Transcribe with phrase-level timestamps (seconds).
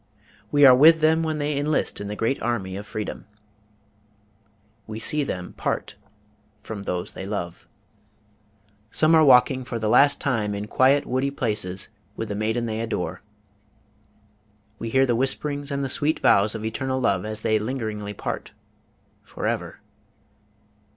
[0.51, 3.25] We are with them when they enlist in the great army of freedom.
[4.87, 5.95] We see them part
[6.63, 7.67] from those they love.
[8.89, 12.79] Some are walking for the last time in quiet woody places with the maiden they
[12.79, 13.21] adore.
[14.79, 18.53] We hear the whisperings and the sweet vows of eternal love as they lingeringly part
[19.21, 19.81] forever.